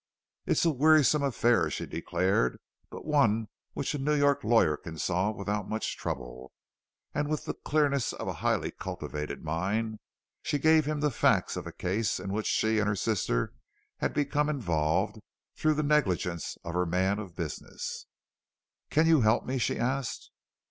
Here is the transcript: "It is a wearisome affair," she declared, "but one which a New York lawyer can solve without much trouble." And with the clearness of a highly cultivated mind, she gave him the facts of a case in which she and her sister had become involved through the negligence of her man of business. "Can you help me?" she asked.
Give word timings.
"It 0.47 0.53
is 0.53 0.65
a 0.65 0.71
wearisome 0.71 1.21
affair," 1.21 1.69
she 1.69 1.85
declared, 1.85 2.57
"but 2.89 3.05
one 3.05 3.49
which 3.73 3.93
a 3.93 3.99
New 3.99 4.15
York 4.15 4.43
lawyer 4.43 4.75
can 4.75 4.97
solve 4.97 5.35
without 5.35 5.69
much 5.69 5.95
trouble." 5.95 6.53
And 7.13 7.27
with 7.29 7.45
the 7.45 7.53
clearness 7.53 8.11
of 8.11 8.27
a 8.27 8.33
highly 8.41 8.71
cultivated 8.71 9.43
mind, 9.43 9.99
she 10.41 10.57
gave 10.57 10.85
him 10.87 11.01
the 11.01 11.11
facts 11.11 11.55
of 11.55 11.67
a 11.67 11.71
case 11.71 12.19
in 12.19 12.33
which 12.33 12.47
she 12.47 12.79
and 12.79 12.89
her 12.89 12.95
sister 12.95 13.53
had 13.97 14.11
become 14.15 14.49
involved 14.49 15.19
through 15.55 15.75
the 15.75 15.83
negligence 15.83 16.57
of 16.63 16.73
her 16.73 16.87
man 16.87 17.19
of 17.19 17.35
business. 17.35 18.07
"Can 18.89 19.05
you 19.05 19.21
help 19.21 19.45
me?" 19.45 19.59
she 19.59 19.77
asked. 19.77 20.31